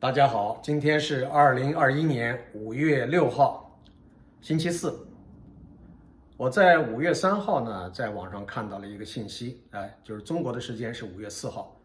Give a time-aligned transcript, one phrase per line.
[0.00, 3.78] 大家好，今天是二零二一年五月六号，
[4.40, 4.98] 星期四。
[6.38, 11.78] 我在五月三号呢，在网上看到了一个信息，哎，就是中国的时间是五月四号，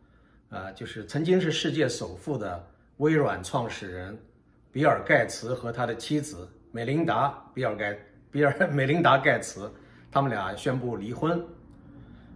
[0.47, 2.65] 啊，就是曾经是世界首富的
[2.99, 4.17] 微软创始人
[4.71, 7.99] 比尔盖茨和他的妻子美琳达比尔盖
[8.31, 9.69] 比尔 美琳达盖茨，
[10.09, 11.45] 他们俩宣布离婚。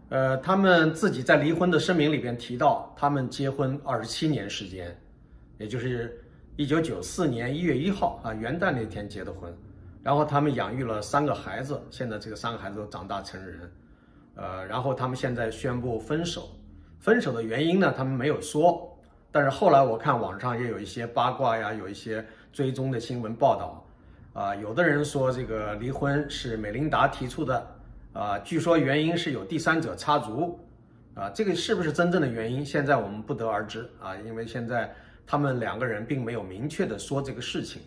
[0.09, 4.93] 呃，他们自己在离婚的声明里边提到，他们结婚二十七年时间。
[5.59, 6.17] 也就是
[6.55, 9.53] 一九九四年一月一号啊，元旦那天结的婚，
[10.01, 13.71] 然后他们养育了三个孩子，现在这个三个孩子都长大成人，
[14.35, 16.49] 呃，然后他们现在宣布分手，
[16.97, 18.97] 分手的原因呢，他们没有说，
[19.33, 23.85] 但是后来我看网上也有一些八卦呀，有一些追踪的新闻报道，
[24.31, 27.67] 啊，有的人说这个离婚是美琳达提出的，
[28.13, 30.57] 啊，据说原因是有第三者插足，
[31.15, 33.89] 啊，这个是不是真正的原因，现在我们不得而知。
[34.01, 34.89] 啊，因为现在。
[35.29, 37.83] 他们两个人并没有明确的说这个事情，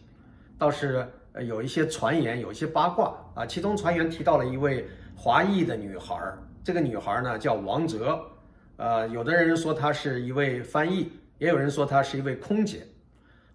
[0.56, 3.44] 倒是呃有一些传言，有一些八卦啊。
[3.44, 4.86] 其中传言提到了一位
[5.16, 6.16] 华裔的女孩，
[6.62, 8.20] 这个女孩呢叫王哲，
[8.76, 12.86] 呃，有的人说她是一位翻译，也有人说她是一位空姐。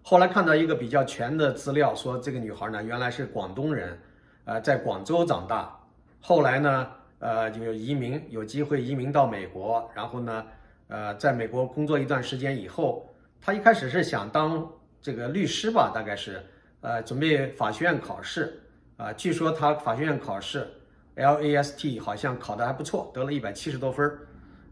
[0.02, 3.98] 后来看到一个比较全的资料，说这个女孩呢原来是广东人，
[4.44, 5.74] 呃，在广州长大，
[6.20, 6.86] 后来呢
[7.20, 10.44] 呃就移民，有机会移民到美国，然后呢
[10.88, 13.07] 呃在美国工作一段时间以后。
[13.40, 16.44] 他一开始是想当这个律师吧，大概是，
[16.80, 18.60] 呃，准备法学院考试，
[18.96, 20.68] 啊，据说他法学院考试
[21.16, 24.18] ，LAST 好像考得还不错，得了一百七十多分儿，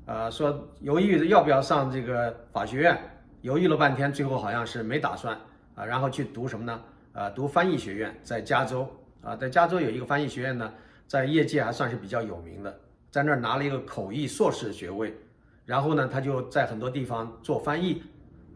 [0.06, 2.98] 呃，说犹豫要不要上这个法学院，
[3.40, 5.38] 犹豫了半天，最后好像是没打算，
[5.74, 6.82] 啊，然后去读什么呢？
[7.12, 8.86] 呃，读翻译学院，在加州，
[9.22, 10.70] 啊，在加州有一个翻译学院呢，
[11.06, 15.14] 在业界还算是比较有名的，在那儿拿了一个口译硕士学位，
[15.64, 18.02] 然后呢，他就在很多地方做翻译。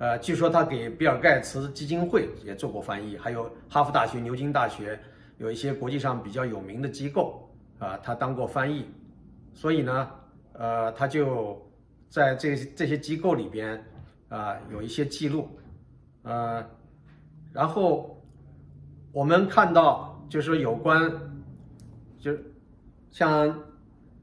[0.01, 4.99] 呃，据说他给比尔盖茨基金会也做过翻译，还有哈佛大学、牛津大学
[5.37, 7.47] 有一些国际上比较有名的机构
[7.79, 8.87] 啊，他当过翻译，
[9.53, 10.11] 所以呢，
[10.55, 11.61] 呃，他就
[12.09, 13.85] 在这这些机构里边
[14.31, 15.51] 啊有一些记录，
[16.23, 16.65] 呃，
[17.53, 18.19] 然后
[19.13, 21.13] 我们看到就是说有关，
[22.19, 22.35] 就
[23.11, 23.55] 像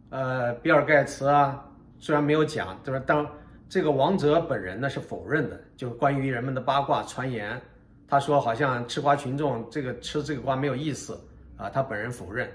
[0.09, 1.63] 呃比尔盖茨啊，
[2.00, 3.29] 虽然没有讲，就是当。
[3.69, 7.61] 这个王哲本人呢是否认的，就关于人们的八卦传言，
[8.07, 11.19] 他说好像吃瓜群众这个吃这个瓜没有意思
[11.57, 12.50] 啊，他本人否认。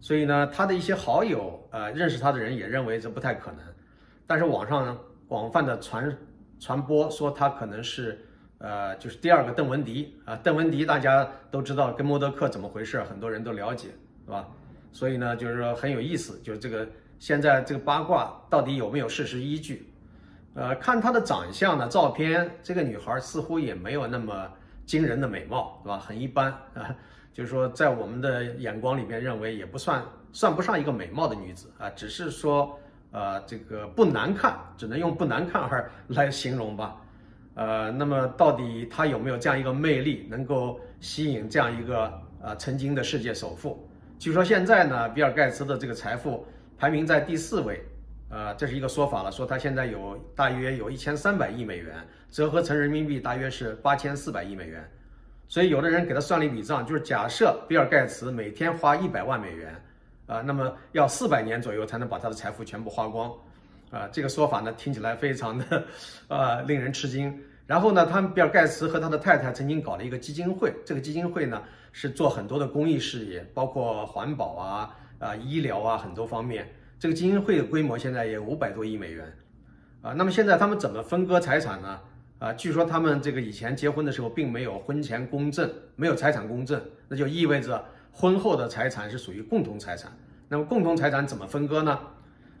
[0.00, 3.60] 所以呢，他的一些好友呃认识他的人也认为这不太可能。
[4.24, 4.96] 但是网上呢
[5.26, 6.16] 广泛的传
[6.60, 8.24] 传播说他可能是
[8.58, 13.88] 呃就是第二个邓文迪啊，邓文迪大家都知道跟默多克怎么回事，很多人都了解，
[14.24, 14.46] 是吧？
[14.92, 16.86] 所以呢，就是说很有意思，就是这个
[17.18, 19.92] 现在这个八卦到底有没有事实依据？
[20.56, 24.50] 呃，看她的长相呢，照片，这个女孩似乎也没有那么
[24.86, 25.98] 惊人的美貌，对吧？
[25.98, 26.96] 很一般啊，
[27.30, 30.02] 就是说在我们的眼光里边认为也不算
[30.32, 32.78] 算不上一个美貌的女子啊，只是说
[33.12, 36.96] 呃这个不难看，只能用不难看而来形容吧。
[37.54, 43.86] 呃，那么到底她有没有这样一个魅力，能够吸引这样一个呃曾经的世界首富？
[44.18, 46.46] 据说现在呢，比尔盖茨的这个财富
[46.78, 47.84] 排名在第四位。
[48.28, 51.94] 呃，这是一个说法了，说他现在有大约有一千三百亿美元，
[52.30, 54.84] 折合成人民币大约是八千四百亿美元。
[55.48, 59.74] 所以有的人给他算了一笔账，就是假设比尔盖茨每天花一百万美元，
[60.26, 63.32] 啊，那么要四百年左右才能把他的财富全部花光。
[63.92, 65.84] 啊，这个说法呢听起来非常的，
[66.26, 67.32] 呃，令人吃惊。
[67.64, 71.62] 然后呢，他们比尔盖茨和他的太太曾经搞了一个基金会，这个基金会呢
[71.92, 76.68] 是做很多的公益事业，包括环保啊、啊医疗啊很多方面。
[76.98, 79.30] 这个基金会的规模现在也五百多亿美元，
[80.00, 82.00] 啊，那么现在他们怎么分割财产呢？
[82.38, 90.10] 啊，据说他们这个以前结婚的时候并没有婚前公证，没有财产公证，那就意味着婚后的财产是属于共同财产。
[90.48, 91.98] 那么共同财产怎么分割呢？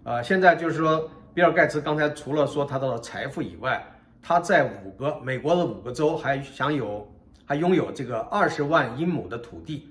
[0.04, 3.82] 啊，现在就是说，比尔盖茨刚才除了说他的财富以外，
[4.22, 7.10] 他在五个美国的五个州还享有，
[7.44, 9.90] 还拥有这个二十万英亩的土地。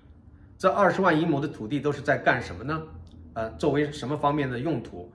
[0.58, 2.82] 这二十万英亩的土地都是在干什么呢？
[3.36, 5.12] 呃，作为什么方面的用途？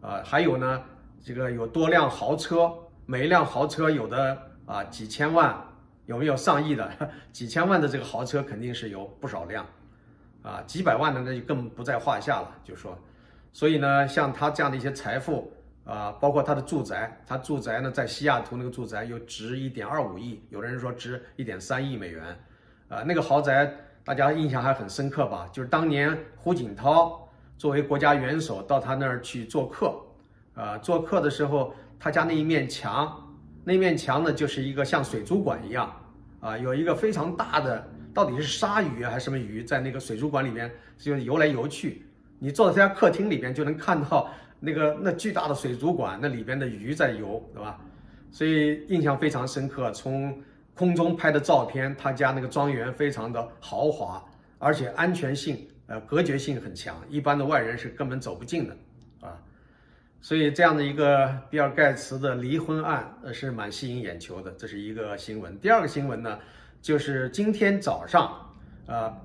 [0.00, 0.82] 呃，还有呢，
[1.22, 2.68] 这个有多辆豪车，
[3.06, 4.36] 每一辆豪车有的
[4.66, 5.54] 啊几千万，
[6.06, 6.90] 有没有上亿的？
[7.30, 9.64] 几千万的这个豪车肯定是有不少辆，
[10.42, 12.50] 啊，几百万的那就更不在话下了。
[12.64, 12.98] 就说，
[13.52, 15.52] 所以呢，像他这样的一些财富
[15.84, 22.24] 啊，包括他的住宅，他住宅呢在西雅图那个住宅又值一点二五亿，有的人说值一点三亿美元，
[22.88, 23.72] 啊，那个豪宅
[24.04, 25.48] 大家印象还很深刻吧？
[25.52, 27.28] 就是当年胡锦涛。
[27.60, 29.94] 作为国家元首到他那儿去做客，
[30.54, 33.14] 啊，做客的时候，他家那一面墙，
[33.64, 35.94] 那面墙呢就是一个像水族馆一样
[36.40, 42.06] 啊，有一个非常大的，到底是鲨鱼还是什么鱼，在那个水族馆里面就游来游去。
[42.38, 47.78] 你坐在他家客厅里边就能看到那个那巨大的水族馆，那里边的鱼在游，对吧？
[48.30, 49.92] 所以印象非常深刻。
[49.92, 50.34] 从
[50.74, 54.24] 空中拍的照片，他家那个庄园非常的豪华，
[54.58, 58.76] 而且安全性、呃隔绝性很强，一般的外人是根本走不进的，
[59.20, 59.36] 啊。
[60.20, 64.52] 所以这样的一个比尔盖茨的离婚案，呃是蛮吸引眼球的。
[64.52, 65.58] 这是一个新闻。
[65.58, 66.38] 第二个新闻呢，
[66.80, 68.54] 就是今天早上，
[68.86, 69.16] 啊，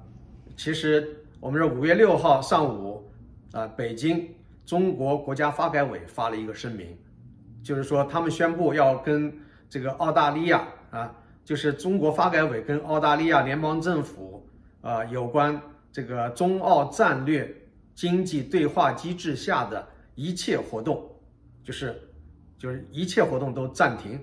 [0.58, 1.08] 其实
[1.40, 3.08] 我们是五月六号上午，
[3.52, 4.28] 啊，北京
[4.66, 6.98] 中国国家发改委发了一个声明。
[7.62, 9.32] 就是说，他们宣布要跟
[9.70, 11.14] 这个澳大利亚啊，
[11.44, 14.48] 就是中国发改委跟澳大利亚联邦政府
[14.82, 15.62] 啊，有关
[15.96, 17.50] 这个中澳战略
[17.94, 21.10] 经济对话机制下的一切活动，
[21.64, 21.98] 就是
[22.58, 24.20] 就是一切活动都暂停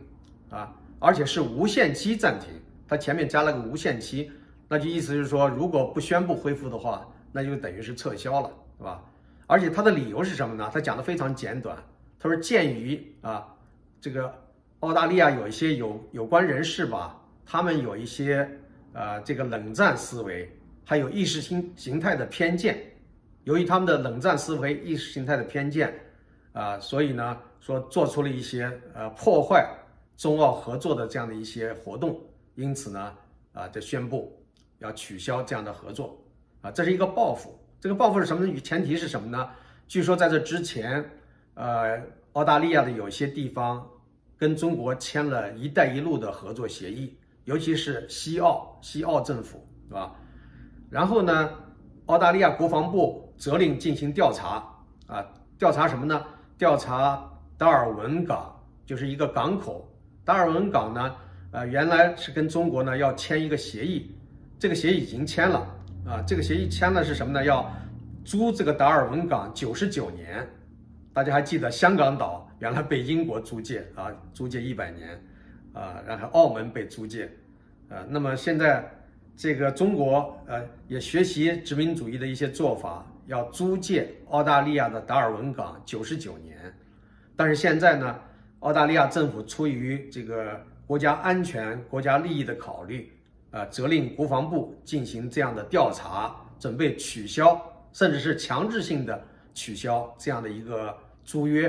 [0.50, 2.50] 啊，而且是无限期暂停。
[2.86, 4.30] 它前面加了个无限期，
[4.68, 9.02] 那就意思是说，如果不宣布恢复的话，那就等于是撤销了，是吧？
[9.46, 10.70] 而且它的理由是什么呢？
[10.70, 11.74] 它讲的非常简短。
[12.20, 13.48] 他说：“鉴于啊，
[13.98, 14.30] 这个
[14.80, 18.46] 澳大利亚有一些有有关人士吧，他们有一些
[18.92, 22.78] 呃这个冷战思维，还有意识形形态的偏见。
[23.44, 25.92] 由于他们的冷战思维、意识形态的偏见，
[26.52, 29.68] 啊，所以呢，说做出了一些呃破坏
[30.16, 32.20] 中澳合作的这样的一些活动。
[32.54, 33.12] 因此呢，
[33.52, 34.40] 啊，就宣布
[34.78, 36.22] 要取消这样的合作。
[36.60, 37.58] 啊，这是一个报复。
[37.80, 38.60] 这个报复是什么呢？
[38.60, 39.50] 前提是什么呢？
[39.88, 41.04] 据说在这之前。”
[41.54, 42.02] 呃，
[42.32, 43.86] 澳大利亚的有些地方
[44.38, 47.14] 跟中国签了一带一路的合作协议，
[47.44, 50.16] 尤其是西澳，西澳政府，是吧？
[50.92, 51.48] 然后呢，
[52.04, 54.62] 澳大利亚国防部责令进行调查，
[55.06, 55.26] 啊，
[55.58, 56.22] 调查什么呢？
[56.58, 58.54] 调查达尔文港，
[58.84, 59.90] 就是一个港口。
[60.22, 61.14] 达尔文港呢，
[61.50, 64.14] 呃，原来是跟中国呢要签一个协议，
[64.58, 65.66] 这个协议已经签了，
[66.06, 67.42] 啊，这个协议签的是什么呢？
[67.42, 67.72] 要
[68.22, 70.46] 租这个达尔文港九十九年。
[71.14, 75.18] 大家还记得香港岛原来被英国租借啊，租借一百年，
[75.72, 77.24] 啊，然后澳门被租借，
[77.88, 78.84] 啊，那么现在
[79.42, 86.72] 这个中国呃也学习殖民主义的一些做法，要租借澳大利亚的达尔文港九十九年，
[87.34, 88.16] 但是现在呢，
[88.60, 93.10] 澳大利亚政府出于这个国家安全、国家利益的考虑，
[93.50, 97.60] 呃，责令国防部进行这样的调查，准备取消，
[97.92, 99.24] 甚至是强制性的。
[99.54, 101.68] 取消这样的一个租约，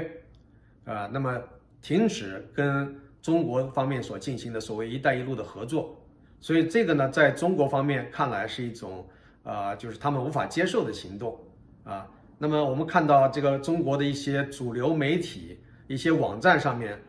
[0.85, 1.41] 啊，那么
[1.81, 5.99] 停止跟中国方面所进行的所谓“一带一路”的合作，
[6.43, 9.07] 所以这个呢，在中国方面看来是一种
[9.43, 11.39] 啊，就是他们无法接受的行动
[11.85, 12.05] 啊。
[12.37, 15.57] 那么我们看到这个中国的一些主流媒体、
[15.87, 17.01] 一些网站上面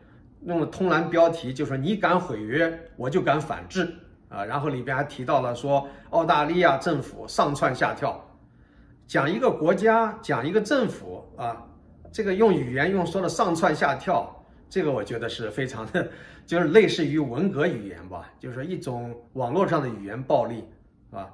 [0.45, 3.93] 用了通栏标题，就说你敢毁约，我就敢反制
[4.29, 4.45] 啊。
[4.45, 8.17] 然后里边还提到了说，澳大利亚政府上蹿下跳。
[9.05, 11.61] 讲一个国家，讲一个政府啊，
[12.09, 14.33] 这个用语言用说的上蹿下跳，
[14.69, 16.09] 这个我觉得是非常的，
[16.45, 20.63] 就是类似于文革语言吧，就是一种网络上的语言暴力，
[21.11, 21.29] 啊。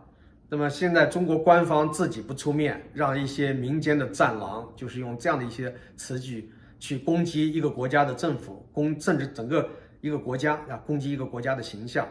[0.49, 9.69] 那么现在中国官方自己不出面，让一些民间的战狼，就是用这样的一些词句去攻击一个国家的政府，攻甚至整个
[10.01, 12.07] 一个国家啊，攻击一个国家的形象，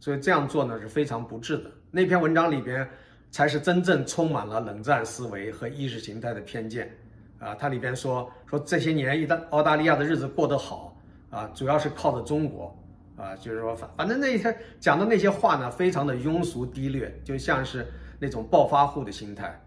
[0.00, 1.70] 所以这样做呢是非常不智的。
[1.90, 2.88] 那篇文章里边。
[3.30, 6.90] 才是真正充满了冷战思维和意识形态的偏见，
[7.38, 10.96] 啊，它里边说说这些年，一旦澳大利亚的日子过得好，
[11.30, 12.76] 啊，主要是靠着中国，
[13.16, 17.86] 啊，就是说反反正那些讲的那些话呢，非常的庸俗低劣，就像是
[18.18, 19.60] 那种暴发户的心态，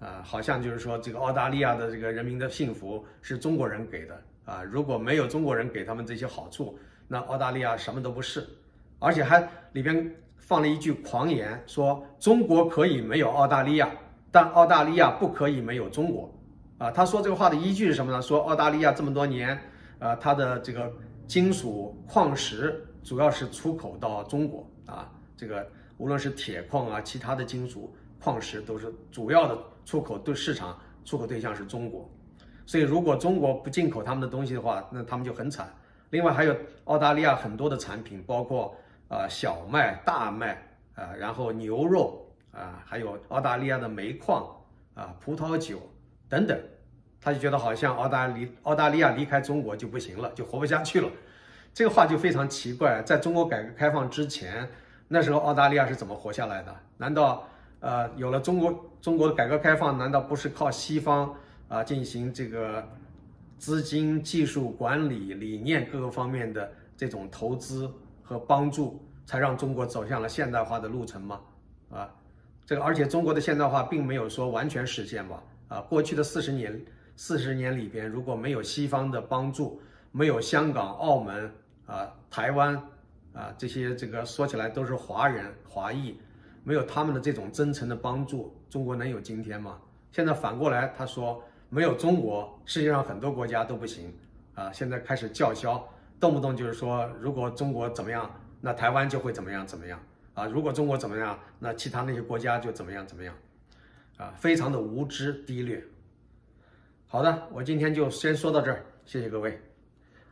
[0.00, 8.48] 啊，好像就是说这个澳大利亚的这个人民的幸福是中国人给的，啊，如果没有中国人给他们这些好处，那澳大利亚什么都不是，
[8.98, 10.14] 而且还里边。
[10.40, 13.90] 放了一句狂言，说中国可以没有澳大利亚，
[14.30, 16.32] 但澳大利亚不可以没有中国。
[16.78, 18.22] 啊，他说这个话的依据是什么呢？
[18.22, 19.60] 说澳大利亚这么多年，
[19.98, 20.90] 呃，它的这个
[21.26, 25.66] 金属矿石主要是出口到中国啊，这个
[25.96, 32.08] 无论是铁矿啊，其他的金属矿石都是主要的出口对市场出口对象是中国。
[32.64, 35.68] 所以如果中国不进口他们的东西的话，那他们就很惨。
[36.10, 38.74] 另外还有澳大利亚很多的产品，包括。
[39.10, 40.62] 啊，小麦、大麦
[40.94, 44.46] 啊，然后牛肉啊，还有澳大利亚的煤矿
[44.94, 45.80] 啊、葡萄酒
[46.28, 46.58] 等等，
[47.20, 51.08] 他就觉得好像澳大利澳大利亚离开中国就不行了，就活不下去了。
[51.72, 54.68] 这个话就非常奇怪，在中国改革开放之前，
[55.08, 56.74] 那时候澳大利亚是怎么活下来的？
[56.96, 57.48] 难道
[57.80, 61.34] 呃有了中国中国的改革开放，难道不是靠西方
[61.68, 62.86] 啊进行这个
[63.58, 66.70] 资金、技术、管理、理念各个方面的？
[66.98, 67.88] 这种投资
[68.24, 71.40] 和帮助，才让中国走向了现代化的路程吗？
[71.92, 72.10] 啊，
[72.66, 75.40] 这个而且中国的现代化并没有说完全实现吧？
[75.68, 76.84] 啊，过去的四十年
[77.16, 81.50] 四十年里边，如果没有西方的帮助，没有香港、澳门
[81.86, 82.74] 啊、台湾
[83.32, 86.18] 啊这些这个说起来都是华人华裔，
[86.64, 89.78] 没有他们的这种真诚的帮助，中国能有今天吗？
[90.10, 91.42] 现在反过来他说。
[91.70, 94.10] 没有中国，世界上很多国家都不行
[94.54, 94.72] 啊！
[94.72, 95.86] 现在开始叫嚣，
[96.18, 100.00] 动不动就是说，如果中国怎么样，那台湾就会怎么样怎么样
[100.32, 100.46] 啊！
[100.46, 103.34] 如果中国怎么样，那其他那些国家就怎么样怎么样
[104.18, 104.34] 啊！
[104.36, 105.82] 非常的无知低劣。
[107.06, 109.58] 好的，我今天就先说到这儿，谢谢各位。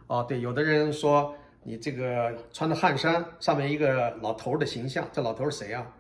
[0.09, 5.91] 哦，对，有的人说你这个穿的汗衫上面一个老头的形象，这老头是谁啊？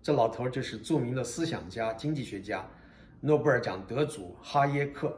[0.00, 2.66] 这老头就是著名的思想家、经济学家。
[3.20, 5.08] 诺贝尔奖得主哈耶克，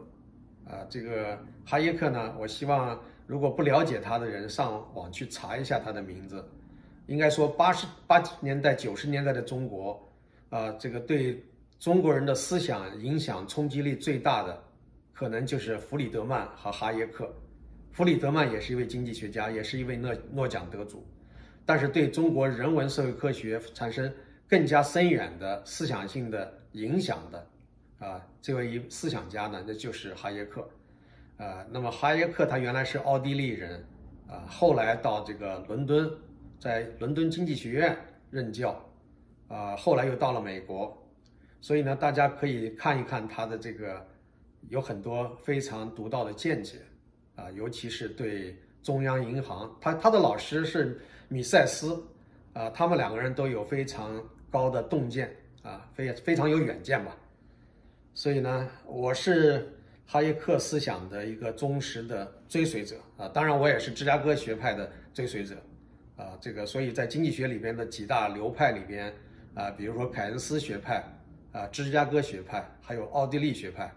[0.65, 6.49] 啊，这个哈耶克呢，我希望如果不了解他的人上网去查一下他的名字。
[7.07, 10.09] 应该说，八十八十年代、九十年代的中国，
[10.51, 11.45] 啊，这个对
[11.79, 14.63] 中国人的思想影响冲击力最大的，
[15.13, 17.33] 可能就是弗里德曼和哈耶克。
[17.93, 21.07] 弗里德曼也是一位经济学家，也是一位诺诺奖得主，
[21.65, 24.13] 但是对中国人文社会科学产生
[24.49, 27.47] 更加深远的思想性的影响的。
[27.99, 30.69] 啊，这位一思想家呢，那就是哈耶克，
[31.39, 33.83] 啊，那么哈耶克他原来是奥地利人，
[34.29, 36.11] 啊，后来到这个伦敦，
[36.61, 37.97] 在伦敦经济学院
[38.31, 38.79] 任教，
[39.49, 40.95] 啊，后来又到了美国，
[41.61, 44.07] 所以呢，大家可以看一看他的这个
[44.69, 46.79] 有很多非常独到的见解，
[47.35, 52.01] 啊，尤其是对中央银行，他他的老师是米塞斯，
[52.53, 57.17] 啊，他们两个人都有非常高的洞见，啊，非非常有远见吧。
[58.15, 65.57] 所以呢，我是哈耶克思想的一个忠实的追随者啊，当然我也是芝加哥学派的追随者，
[66.17, 69.13] 啊，这个所以在经济学里边的几大流派里边
[69.55, 71.05] 啊，比如说凯恩斯学派
[71.57, 73.91] 啊、芝加哥学派，还有奥地利学派，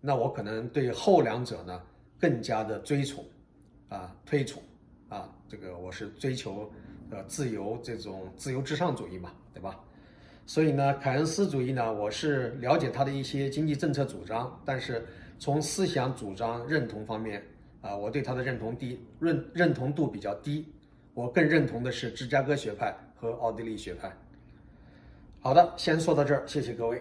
[0.00, 1.80] 那我可能对后两者呢
[2.18, 3.24] 更加的追崇
[3.88, 4.60] 啊、推崇
[5.08, 6.68] 啊，这个我是追求
[7.12, 9.78] 呃自由这种自由至上主义嘛，对吧？
[10.46, 15.06] 所以呢，凯恩斯主义呢，我是了解他的一些经济政策主张，但是
[15.38, 17.40] 从思想主张认同方面，
[17.82, 20.66] 啊，我对他的认同低，认认同度比较低。
[21.14, 24.12] 我更认同的是芝加哥学派和奥地利学派。
[25.40, 27.00] 好的，先说到这儿，谢谢各位。